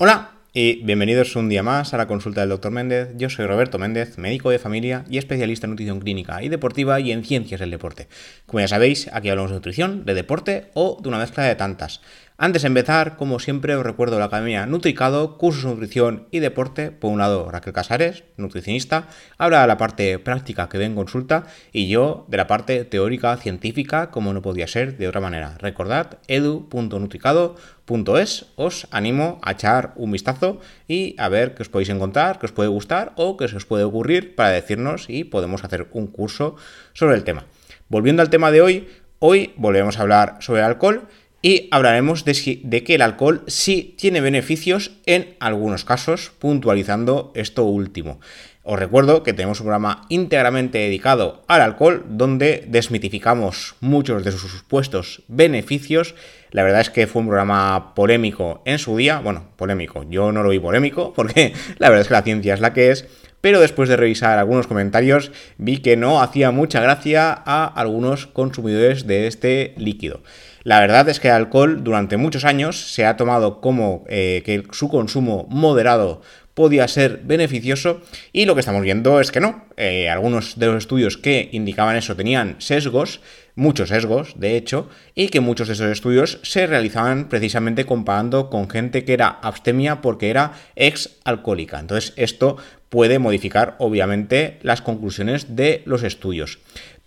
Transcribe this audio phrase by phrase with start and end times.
[0.00, 2.70] Hola y bienvenidos un día más a la consulta del Dr.
[2.70, 3.08] Méndez.
[3.16, 7.10] Yo soy Roberto Méndez, médico de familia y especialista en nutrición clínica y deportiva y
[7.10, 8.06] en ciencias del deporte.
[8.46, 12.00] Como ya sabéis, aquí hablamos de nutrición, de deporte o de una mezcla de tantas.
[12.40, 16.92] Antes de empezar, como siempre, os recuerdo la Academia Nutricado, cursos de nutrición y deporte.
[16.92, 21.46] Por un lado, Raquel Casares, nutricionista, habla de la parte práctica que ve en consulta
[21.72, 25.58] y yo de la parte teórica, científica, como no podía ser de otra manera.
[25.58, 32.38] Recordad, edu.nutricado.es, os animo a echar un vistazo y a ver qué os podéis encontrar,
[32.38, 35.88] qué os puede gustar o qué se os puede ocurrir para decirnos y podemos hacer
[35.90, 36.54] un curso
[36.92, 37.46] sobre el tema.
[37.88, 41.08] Volviendo al tema de hoy, hoy volvemos a hablar sobre el alcohol
[41.40, 48.20] y hablaremos de, que el alcohol sí tiene beneficios en algunos casos, puntualizando esto último.
[48.64, 54.50] Os recuerdo que tenemos un programa íntegramente dedicado al alcohol, donde desmitificamos muchos de sus
[54.50, 56.14] supuestos beneficios.
[56.50, 59.20] La verdad es que fue un programa polémico en su día.
[59.20, 60.04] Bueno, polémico.
[60.10, 62.90] Yo no lo vi polémico, porque la verdad es que la ciencia es la que
[62.90, 63.06] es
[63.40, 69.06] pero después de revisar algunos comentarios vi que no hacía mucha gracia a algunos consumidores
[69.06, 70.22] de este líquido.
[70.68, 74.64] La verdad es que el alcohol durante muchos años se ha tomado como eh, que
[74.72, 76.20] su consumo moderado
[76.52, 78.02] podía ser beneficioso
[78.34, 79.64] y lo que estamos viendo es que no.
[79.78, 83.22] Eh, algunos de los estudios que indicaban eso tenían sesgos,
[83.54, 88.68] muchos sesgos de hecho, y que muchos de esos estudios se realizaban precisamente comparando con
[88.68, 91.80] gente que era abstemia porque era ex alcohólica.
[91.80, 92.58] Entonces esto
[92.90, 96.58] puede modificar obviamente las conclusiones de los estudios.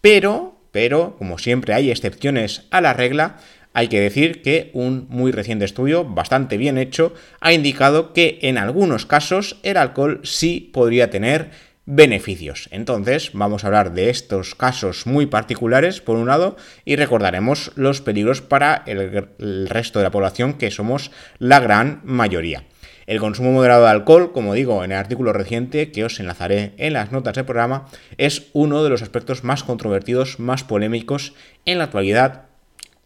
[0.02, 3.38] Pero pero como siempre hay excepciones a la regla,
[3.74, 8.58] hay que decir que un muy reciente estudio, bastante bien hecho, ha indicado que en
[8.58, 11.52] algunos casos el alcohol sí podría tener
[11.86, 12.68] beneficios.
[12.72, 16.56] Entonces, vamos a hablar de estos casos muy particulares, por un lado,
[16.86, 22.64] y recordaremos los peligros para el, resto de la población, que somos la gran mayoría.
[23.12, 26.94] El consumo moderado de alcohol, como digo en el artículo reciente que os enlazaré en
[26.94, 31.34] las notas del programa, es uno de los aspectos más controvertidos, más polémicos
[31.66, 32.44] en la actualidad,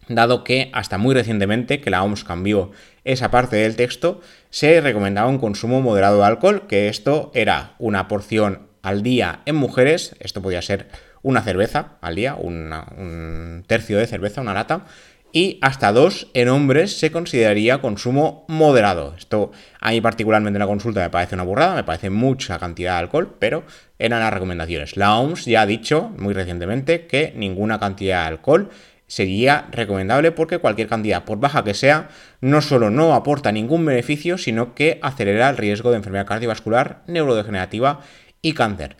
[0.07, 2.69] dado que hasta muy recientemente, que la OMS cambió
[3.03, 4.21] esa parte del texto,
[4.51, 9.55] se recomendaba un consumo moderado de alcohol, que esto era una porción al día en
[9.55, 10.87] mujeres, esto podía ser
[11.23, 14.85] una cerveza al día, un tercio de cerveza, una lata,
[15.35, 19.15] y hasta dos en hombres se consideraría consumo moderado.
[19.17, 19.51] Esto
[19.81, 22.99] a mí particularmente en la consulta me parece una burrada, me parece mucha cantidad de
[22.99, 23.65] alcohol, pero
[23.99, 24.95] eran las recomendaciones.
[24.95, 28.69] La OMS ya ha dicho muy recientemente que ninguna cantidad de alcohol
[29.07, 32.07] sería recomendable porque cualquier cantidad, por baja que sea,
[32.39, 37.99] no solo no aporta ningún beneficio, sino que acelera el riesgo de enfermedad cardiovascular, neurodegenerativa
[38.41, 38.95] y cáncer.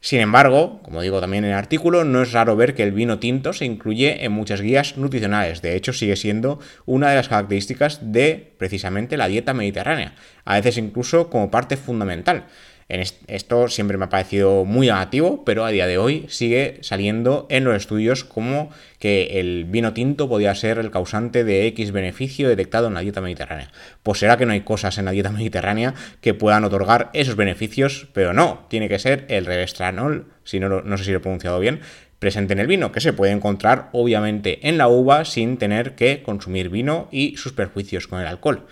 [0.00, 3.18] Sin embargo, como digo también en el artículo, no es raro ver que el vino
[3.18, 5.60] tinto se incluye en muchas guías nutricionales.
[5.60, 10.14] De hecho, sigue siendo una de las características de precisamente la dieta mediterránea,
[10.44, 12.46] a veces incluso como parte fundamental
[12.88, 17.64] esto siempre me ha parecido muy negativo, pero a día de hoy sigue saliendo en
[17.64, 22.88] los estudios como que el vino tinto podía ser el causante de X beneficio detectado
[22.88, 23.70] en la dieta mediterránea.
[24.02, 28.08] Pues será que no hay cosas en la dieta mediterránea que puedan otorgar esos beneficios,
[28.14, 31.60] pero no, tiene que ser el revestranol, si no, no sé si lo he pronunciado
[31.60, 31.80] bien,
[32.18, 36.22] presente en el vino, que se puede encontrar obviamente en la uva sin tener que
[36.22, 38.66] consumir vino y sus perjuicios con el alcohol.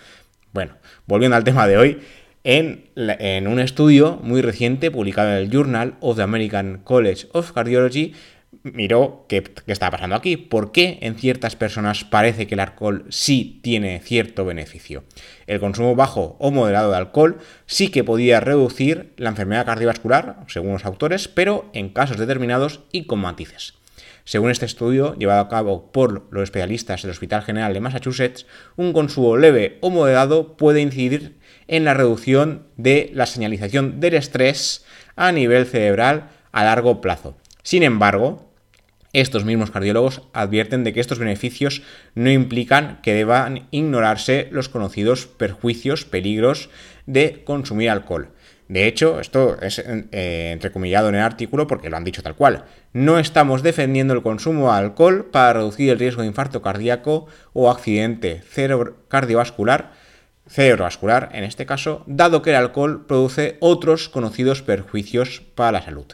[0.53, 0.73] Bueno,
[1.05, 2.01] volviendo al tema de hoy,
[2.47, 8.13] en, un estudio muy reciente publicado en el Journal of the American College of Cardiology,
[8.63, 13.05] miró qué, qué estaba pasando aquí, por qué en ciertas personas parece que el alcohol
[13.09, 15.03] sí tiene cierto beneficio.
[15.45, 20.71] El consumo bajo o moderado de alcohol sí que podía reducir la enfermedad cardiovascular, según
[20.71, 23.73] los autores, pero en casos determinados y con matices.
[24.23, 28.45] Según este estudio, llevado a cabo por los especialistas del Hospital General de Massachusetts,
[28.77, 34.85] un consumo leve o moderado puede incidir en la reducción de la señalización del estrés
[35.15, 37.37] a nivel cerebral a largo plazo.
[37.63, 38.47] Sin embargo,
[39.13, 41.81] estos mismos cardiólogos advierten de que estos beneficios
[42.13, 46.69] no implican que deban ignorarse los conocidos perjuicios, peligros
[47.05, 48.29] de consumir alcohol.
[48.67, 52.65] De hecho, esto es eh, entrecomillado en el artículo porque lo han dicho tal cual.
[52.91, 57.71] No estamos defendiendo el consumo de alcohol para reducir el riesgo de infarto cardíaco o
[57.71, 59.93] accidente cerebrovascular
[60.47, 66.05] cerebrovascular en este caso, dado que el alcohol produce otros conocidos perjuicios para la salud.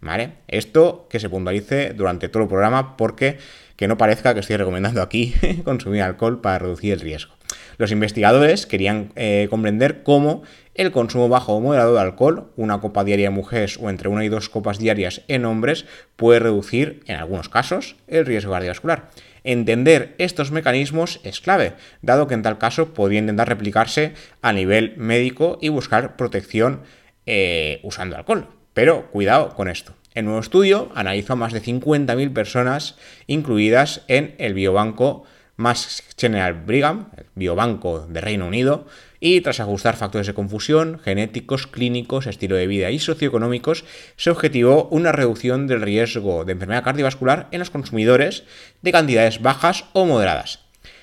[0.00, 0.32] ¿Vale?
[0.48, 3.38] Esto que se puntualice durante todo el programa porque
[3.76, 5.34] que no parezca que estoy recomendando aquí
[5.64, 7.34] consumir alcohol para reducir el riesgo.
[7.78, 10.42] Los investigadores querían eh, comprender cómo
[10.74, 14.24] el consumo bajo o moderado de alcohol, una copa diaria en mujeres o entre una
[14.24, 15.86] y dos copas diarias en hombres,
[16.16, 19.08] puede reducir, en algunos casos, el riesgo cardiovascular.
[19.44, 24.94] Entender estos mecanismos es clave, dado que en tal caso podría intentar replicarse a nivel
[24.96, 26.82] médico y buscar protección
[27.26, 28.48] eh, usando alcohol.
[28.74, 29.94] Pero cuidado con esto.
[30.14, 32.96] El nuevo estudio analizó a más de 50.000 personas
[33.26, 35.24] incluidas en el biobanco
[35.56, 38.86] Mass General Brigham, el biobanco de Reino Unido,
[39.20, 43.84] y tras ajustar factores de confusión, genéticos, clínicos, estilo de vida y socioeconómicos,
[44.16, 48.44] se objetivó una reducción del riesgo de enfermedad cardiovascular en los consumidores
[48.80, 50.60] de cantidades bajas o moderadas.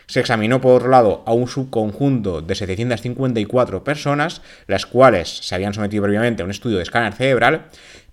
[0.08, 5.74] Se examinó por otro lado a un subconjunto de 754 personas, las cuales se habían
[5.74, 7.66] sometido previamente a un estudio de escáner cerebral,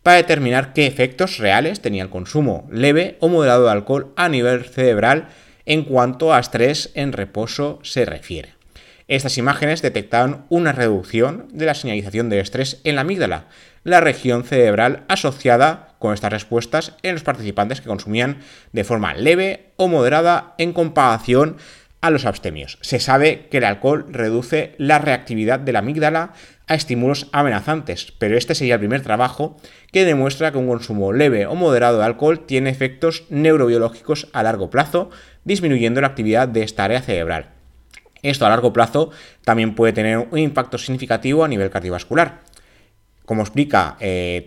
[0.03, 4.65] para determinar qué efectos reales tenía el consumo leve o moderado de alcohol a nivel
[4.65, 5.29] cerebral
[5.67, 8.64] en cuanto a estrés en reposo se refiere.
[9.07, 13.49] Estas imágenes detectaron una reducción de la señalización de estrés en la amígdala,
[13.83, 18.39] la región cerebral asociada con estas respuestas en los participantes que consumían
[18.73, 21.59] de forma leve o moderada en comparación
[22.01, 22.79] a los abstemios.
[22.81, 26.33] Se sabe que el alcohol reduce la reactividad de la amígdala
[26.67, 29.59] a estímulos amenazantes, pero este sería el primer trabajo
[29.93, 34.71] que demuestra que un consumo leve o moderado de alcohol tiene efectos neurobiológicos a largo
[34.71, 35.11] plazo,
[35.45, 37.54] disminuyendo la actividad de esta área cerebral.
[38.25, 39.11] Esto a largo plazo
[39.45, 42.41] también puede tener un impacto significativo a nivel cardiovascular.
[43.27, 44.47] Como explica eh,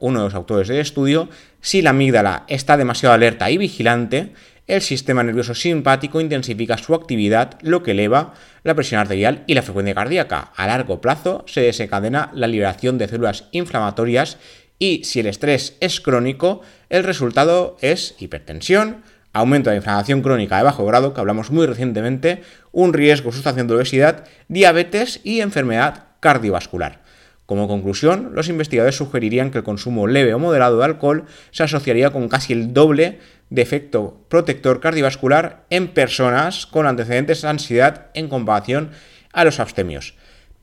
[0.00, 1.28] uno de los autores del estudio,
[1.60, 4.32] si la amígdala está demasiado alerta y vigilante,
[4.66, 9.62] el sistema nervioso simpático intensifica su actividad, lo que eleva la presión arterial y la
[9.62, 10.52] frecuencia cardíaca.
[10.56, 14.38] A largo plazo se desencadena la liberación de células inflamatorias
[14.78, 19.02] y si el estrés es crónico, el resultado es hipertensión,
[19.34, 22.42] aumento de inflamación crónica de bajo grado, que hablamos muy recientemente,
[22.72, 27.02] un riesgo sustancial de obesidad, diabetes y enfermedad cardiovascular.
[27.44, 32.10] Como conclusión, los investigadores sugerirían que el consumo leve o moderado de alcohol se asociaría
[32.10, 33.18] con casi el doble
[33.50, 38.92] de efecto protector cardiovascular en personas con antecedentes de ansiedad en comparación
[39.32, 40.14] a los abstemios.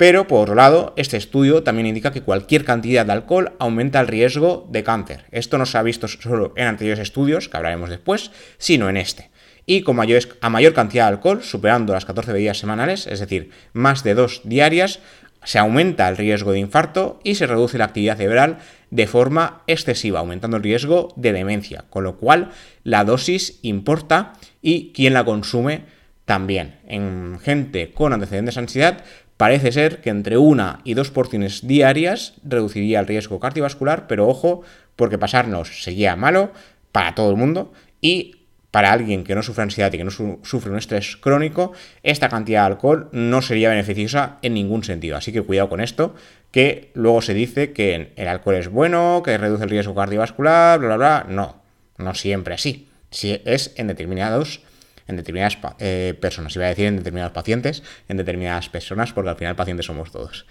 [0.01, 4.07] Pero, por otro lado, este estudio también indica que cualquier cantidad de alcohol aumenta el
[4.07, 5.25] riesgo de cáncer.
[5.29, 9.29] Esto no se ha visto solo en anteriores estudios, que hablaremos después, sino en este.
[9.67, 13.51] Y con mayor, a mayor cantidad de alcohol, superando las 14 bebidas semanales, es decir,
[13.73, 15.01] más de dos diarias,
[15.43, 18.57] se aumenta el riesgo de infarto y se reduce la actividad cerebral
[18.89, 22.49] de forma excesiva, aumentando el riesgo de demencia, con lo cual
[22.83, 24.33] la dosis importa
[24.63, 25.85] y quien la consume
[26.25, 26.79] también.
[26.87, 29.03] En gente con antecedentes de ansiedad
[29.41, 34.61] Parece ser que entre una y dos porciones diarias reduciría el riesgo cardiovascular, pero ojo,
[34.95, 36.51] porque pasarnos sería malo
[36.91, 40.69] para todo el mundo y para alguien que no sufre ansiedad y que no sufre
[40.69, 41.71] un estrés crónico,
[42.03, 45.17] esta cantidad de alcohol no sería beneficiosa en ningún sentido.
[45.17, 46.13] Así que cuidado con esto,
[46.51, 50.87] que luego se dice que el alcohol es bueno, que reduce el riesgo cardiovascular, bla,
[50.89, 51.25] bla, bla.
[51.27, 51.63] No,
[51.97, 52.89] no siempre así.
[53.09, 54.61] Si es en determinados
[55.07, 56.55] en determinadas eh, personas.
[56.55, 60.45] Iba a decir en determinados pacientes, en determinadas personas, porque al final pacientes somos todos.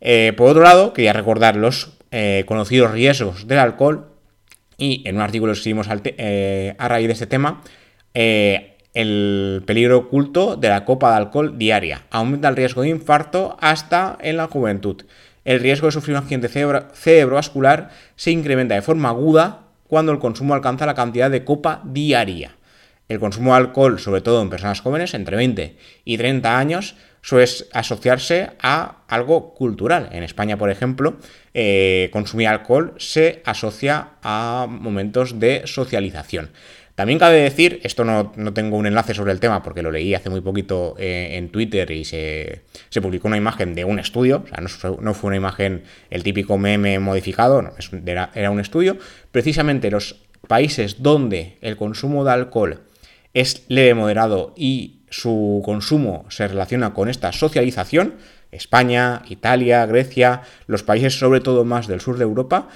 [0.00, 4.06] Eh, por otro lado, quería recordar los eh, conocidos riesgos del alcohol
[4.78, 7.62] y en un artículo que escribimos a raíz de este tema,
[8.14, 12.06] el peligro oculto de la copa de alcohol diaria.
[12.10, 15.04] Aumenta el riesgo de infarto hasta en la juventud.
[15.44, 20.54] El riesgo de sufrir un accidente cerebrovascular se incrementa de forma aguda cuando el consumo
[20.54, 22.56] alcanza la cantidad de copa diaria.
[23.10, 25.74] El consumo de alcohol, sobre todo en personas jóvenes, entre 20
[26.04, 30.10] y 30 años, suele asociarse a algo cultural.
[30.12, 31.16] En España, por ejemplo,
[31.52, 36.50] eh, consumir alcohol se asocia a momentos de socialización.
[36.94, 40.30] También cabe decir, esto no, tengo un enlace sobre el tema porque lo leí hace
[40.30, 42.62] muy poquito eh, en Twitter y se,
[43.02, 44.60] publicó una imagen de un estudio, o sea,
[45.00, 47.72] no fue, una imagen el típico meme modificado, no,
[48.06, 48.98] era, era un estudio.
[49.32, 52.82] Precisamente los países donde el consumo de alcohol
[53.34, 58.14] es leve moderado y su consumo se relaciona con esta socialización,
[58.50, 62.68] España, Italia, Grecia, los países sobre todo más del sur de Europa,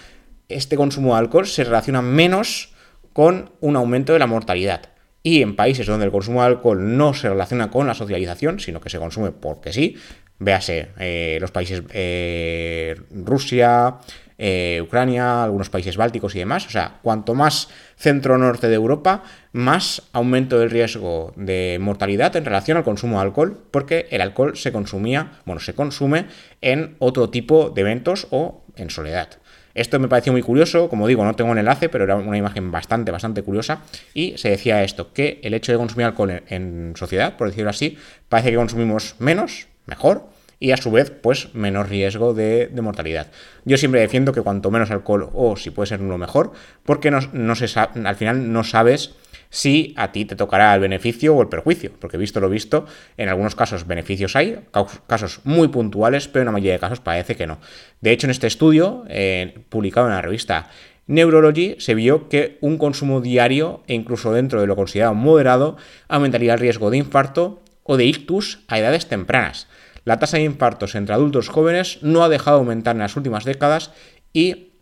[0.48, 2.74] este consumo de alcohol se relaciona menos
[3.12, 4.90] con un aumento de la mortalidad.
[5.22, 8.80] Y en países donde el consumo de alcohol no se relaciona con la socialización, sino
[8.80, 9.96] que se consume porque sí,
[10.38, 13.96] véase eh, los países eh, Rusia,
[14.38, 16.66] eh, Ucrania, algunos países bálticos y demás.
[16.66, 19.22] O sea, cuanto más centro-norte de Europa,
[19.52, 24.56] más aumento del riesgo de mortalidad en relación al consumo de alcohol, porque el alcohol
[24.56, 26.26] se consumía, bueno, se consume
[26.60, 29.28] en otro tipo de eventos o en soledad.
[29.74, 32.70] Esto me pareció muy curioso, como digo, no tengo un enlace, pero era una imagen
[32.70, 33.82] bastante, bastante curiosa.
[34.14, 37.98] Y se decía esto, que el hecho de consumir alcohol en sociedad, por decirlo así,
[38.28, 43.28] parece que consumimos menos, mejor, y a su vez, pues menor riesgo de, mortalidad.
[43.64, 46.52] Yo siempre defiendo que cuanto menos alcohol o si puede ser uno mejor,
[46.84, 49.14] porque no, se al final no sabes
[49.50, 53.28] si a ti te tocará el beneficio o el perjuicio, porque visto lo visto, en
[53.28, 54.58] algunos casos beneficios hay,
[55.06, 57.58] casos muy puntuales, pero en la mayoría de casos parece que no.
[58.00, 60.70] De hecho, en este estudio, eh, publicado en la revista
[61.06, 65.76] Neurology, se vio que un consumo diario, e incluso dentro de lo considerado moderado,
[66.08, 69.68] aumentaría el riesgo de infarto o de ictus a edades tempranas.
[70.04, 73.44] La tasa de infartos entre adultos jóvenes no ha dejado de aumentar en las últimas
[73.44, 73.90] décadas
[74.32, 74.72] y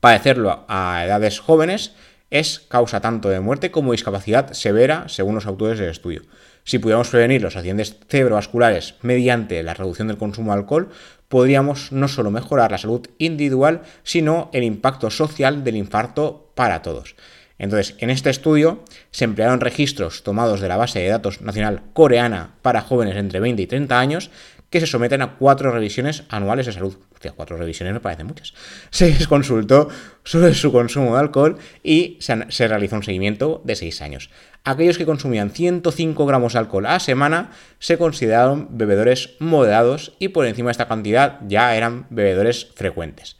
[0.00, 1.94] padecerlo a edades jóvenes
[2.30, 6.22] es causa tanto de muerte como discapacidad severa, según los autores del estudio.
[6.64, 10.90] Si pudiéramos prevenir los accidentes cerebrovasculares mediante la reducción del consumo de alcohol,
[11.28, 17.16] podríamos no solo mejorar la salud individual, sino el impacto social del infarto para todos.
[17.60, 22.54] Entonces, en este estudio se emplearon registros tomados de la base de datos nacional coreana
[22.62, 24.30] para jóvenes entre 20 y 30 años
[24.70, 26.96] que se someten a cuatro revisiones anuales de salud.
[27.12, 28.54] Hostia, cuatro revisiones me parecen muchas.
[28.90, 29.88] Se les consultó
[30.24, 34.30] sobre su consumo de alcohol y se, realizó un seguimiento de seis años.
[34.64, 40.46] Aquellos que consumían 105 gramos de alcohol a semana se consideraron bebedores moderados y por
[40.46, 43.36] encima de esta cantidad ya eran bebedores frecuentes.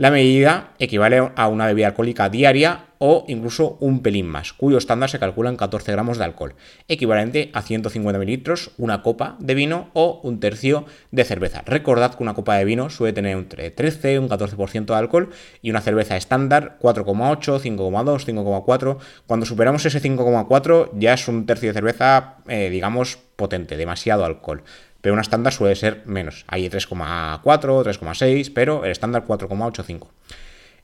[0.00, 5.10] La medida equivale a una bebida alcohólica diaria o incluso un pelín más, cuyo estándar
[5.10, 6.54] se calcula en 14 gramos de alcohol,
[6.88, 11.60] equivalente a 150 mililitros, una copa de vino o un tercio de cerveza.
[11.66, 15.30] Recordad que una copa de vino suele tener entre 13 y un 14% de alcohol
[15.60, 18.96] y una cerveza estándar 4,8, 5,2, 5,4.
[19.26, 24.62] Cuando superamos ese 5,4 ya es un tercio de cerveza, eh, digamos, potente, demasiado alcohol
[25.00, 26.44] pero una estándar suele ser menos.
[26.48, 30.08] Hay 3,4, 3,6, pero el estándar 4,85.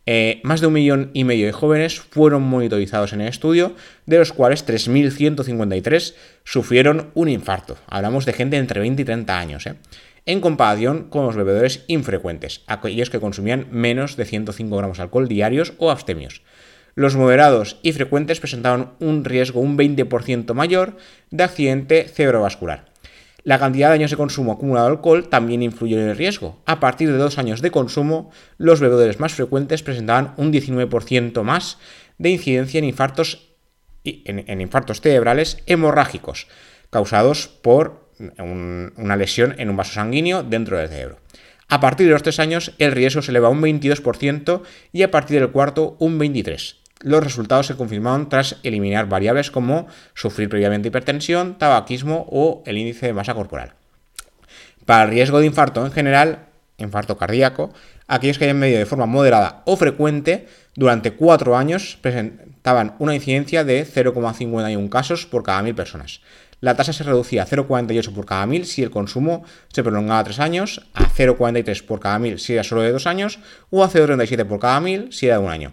[0.09, 3.75] Eh, más de un millón y medio de jóvenes fueron monitorizados en el estudio,
[4.07, 7.77] de los cuales 3.153 sufrieron un infarto.
[7.89, 9.75] Hablamos de gente entre 20 y 30 años, ¿eh?
[10.25, 15.29] en comparación con los bebedores infrecuentes, aquellos que consumían menos de 105 gramos de alcohol
[15.29, 16.43] diarios o abstemios.
[16.95, 20.97] Los moderados y frecuentes presentaban un riesgo un 20% mayor
[21.31, 22.87] de accidente cerebrovascular.
[23.47, 26.61] La cantidad de años de consumo acumulado de alcohol también influye en el riesgo.
[26.67, 31.79] A partir de dos años de consumo, los bebedores más frecuentes presentaban un 19% más
[32.19, 33.55] de incidencia en infartos,
[34.03, 36.49] en, infartos cerebrales hemorrágicos,
[36.91, 41.19] causados por una lesión en un vaso sanguíneo dentro del cerebro.
[41.69, 44.63] A partir de los tres años, el riesgo se eleva un 22%
[44.93, 49.87] y a partir del cuarto, un 23% los resultados se confirmaron tras eliminar variables como
[50.15, 53.75] sufrir previamente hipertensión, tabaquismo o el índice de masa corporal.
[54.85, 56.47] Para el riesgo de infarto en general,
[56.79, 57.73] infarto cardíaco,
[58.07, 63.65] aquellos que hayan medido de forma moderada o frecuente durante cuatro años presentaban una incidencia
[63.65, 66.21] de 0,51 casos por cada mil personas.
[66.61, 70.39] La tasa se reducía a 0,48 por cada mil si el consumo se prolongaba tres
[70.39, 73.39] años, a 0,43 por cada mil si era solo de dos años,
[73.71, 75.73] o a 0,37 por cada mil si era de un año.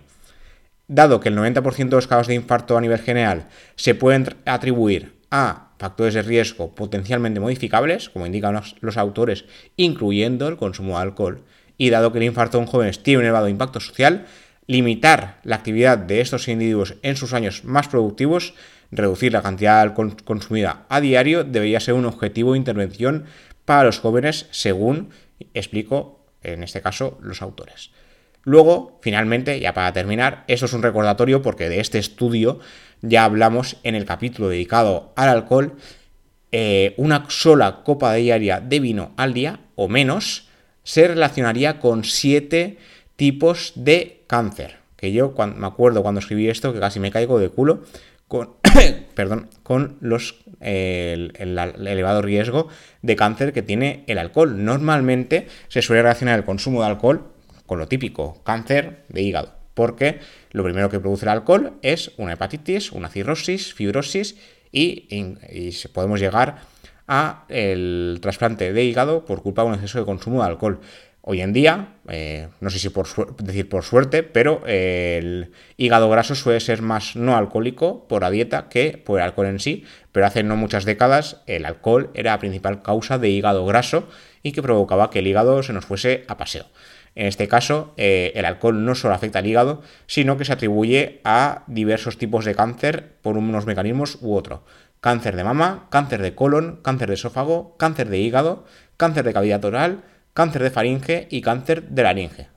[0.93, 5.15] Dado que el 90% de los casos de infarto a nivel general se pueden atribuir
[5.31, 9.45] a factores de riesgo potencialmente modificables, como indican los, autores,
[9.75, 11.41] incluyendo el consumo de alcohol,
[11.79, 14.27] y dado que el infarto en jóvenes tiene un elevado impacto social,
[14.67, 18.53] limitar la actividad de estos individuos en sus años más productivos,
[18.91, 23.25] reducir la cantidad de alcohol consumida a diario, debería ser un objetivo de intervención
[23.65, 25.09] para los jóvenes, según
[25.55, 27.89] explico en este caso los autores.
[28.43, 32.59] Luego, finalmente, ya para terminar, eso es un recordatorio porque de este estudio
[33.01, 35.73] ya hablamos en el capítulo dedicado al alcohol.
[36.51, 40.49] Eh, una sola copa diaria de vino al día o menos
[40.83, 42.77] se relacionaría con siete
[43.15, 44.77] tipos de cáncer.
[44.97, 47.83] Que yo me acuerdo cuando escribí esto que casi me caigo de culo
[48.27, 48.51] con,
[49.15, 52.67] perdón, con los, el, elevado riesgo
[53.01, 54.63] de cáncer que tiene el alcohol.
[54.63, 57.32] Normalmente se suele relacionar el consumo de alcohol
[57.77, 60.19] lo típico, cáncer de hígado, porque
[60.51, 64.35] lo primero que produce el alcohol es una hepatitis, una cirrosis, fibrosis
[64.71, 65.07] y,
[65.93, 66.61] podemos llegar
[67.07, 70.79] a el trasplante de hígado por culpa de un exceso de consumo de alcohol.
[71.25, 76.35] Hoy en día, eh, no sé si por decir por suerte, pero el hígado graso
[76.35, 80.25] suele ser más no alcohólico por la dieta que por el alcohol en sí, pero
[80.25, 84.09] hace no muchas décadas el alcohol era la principal causa de hígado graso
[84.41, 86.65] y que provocaba que el hígado se nos fuese a paseo.
[87.15, 91.21] En este caso, eh, el alcohol no solo afecta al hígado, sino que se atribuye
[91.23, 94.63] a diversos tipos de cáncer por unos mecanismos u otro.
[94.99, 98.65] Cáncer de mama, cáncer de colon, cáncer de esófago, cáncer de hígado,
[98.97, 100.03] cáncer de cavidad oral,
[100.33, 102.47] cáncer de faringe y cáncer de laringe.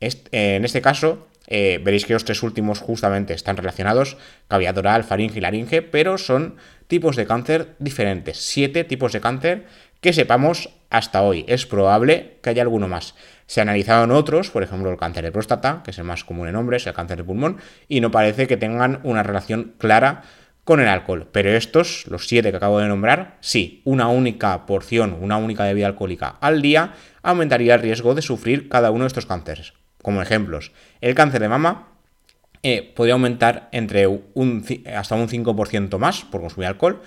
[0.00, 4.16] en este caso, eh, veréis que los tres últimos justamente están relacionados,
[4.48, 6.56] cavidad oral, faringe y laringe, pero son
[6.86, 8.38] tipos de cáncer diferentes.
[8.38, 9.66] Siete tipos de cáncer
[10.02, 11.46] que sepamos hasta hoy.
[11.48, 13.14] Es probable que haya alguno más.
[13.46, 16.56] Se analizaron otros, por ejemplo el cáncer de próstata, que es el más común en
[16.56, 20.24] hombres, el cáncer de pulmón, y no parece que tengan una relación clara
[20.64, 21.28] con el alcohol.
[21.32, 25.86] Pero estos, los siete que acabo de nombrar, sí, una única porción, una única bebida
[25.86, 29.72] alcohólica al día aumentaría el riesgo de sufrir cada uno de estos cánceres.
[30.02, 31.90] Como ejemplos, el cáncer de mama
[32.64, 37.02] eh, podría aumentar entre un, hasta un 5% más por consumir alcohol,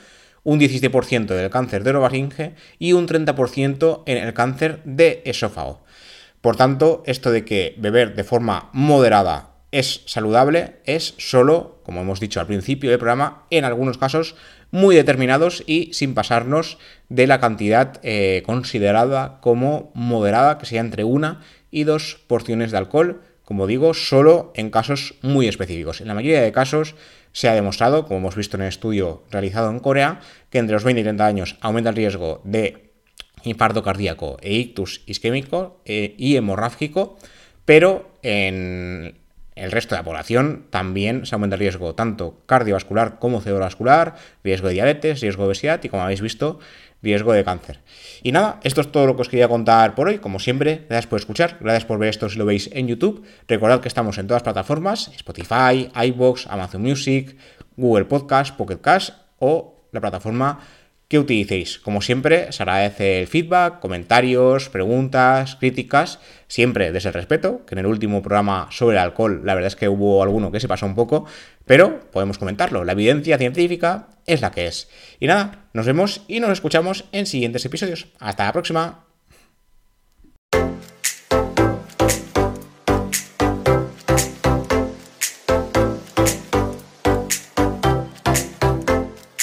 [0.46, 5.84] un 17% del cáncer de orofaringe y un 30% en el cáncer de esófago.
[6.40, 12.22] Por tanto, esto de que beber de forma moderada es saludable es solo, como hemos
[12.22, 14.36] dicho al principio del programa, en algunos casos
[14.72, 16.78] muy determinados y sin pasarnos
[17.10, 22.78] de la cantidad eh, considerada como moderada, que sea entre una y dos porciones de
[22.78, 26.02] alcohol, como digo, solo en casos muy específicos.
[26.02, 26.96] En la mayoría de casos
[27.32, 30.84] se ha demostrado, como hemos visto en el estudio realizado en Corea, que entre los
[30.84, 32.92] 20 y 30 años aumenta el riesgo de
[33.44, 37.18] infarto cardíaco e ictus isquémico eh, y hemorrágico,
[37.66, 39.20] pero en
[39.56, 44.68] el resto de la población también se aumenta el riesgo tanto cardiovascular como cerebrovascular, riesgo
[44.68, 46.60] de diabetes, riesgo de obesidad y como habéis visto,
[47.02, 47.82] riesgo de cáncer.
[48.24, 50.18] Y nada, esto es todo lo que os quería contar por hoy.
[50.18, 53.24] Como siempre, gracias por escuchar, gracias por ver esto si lo veis en YouTube.
[53.48, 57.38] Recordad que estamos en todas las plataformas, Spotify, iVoox, Amazon Music,
[57.78, 60.60] Google Podcast, Pocket Cast o la plataforma
[61.08, 61.80] que utilicéis.
[61.80, 67.80] Como siempre, se agradece el feedback, comentarios, preguntas, críticas, siempre desde el respeto, que en
[67.80, 70.86] el último programa sobre el alcohol la verdad es que hubo alguno que se pasó
[70.86, 71.26] un poco,
[71.66, 72.84] pero podemos comentarlo.
[72.84, 74.90] La evidencia científica es la que es.
[75.20, 78.08] Y nada, nos vemos y nos escuchamos en siguientes episodios.
[78.20, 79.06] Hasta la próxima.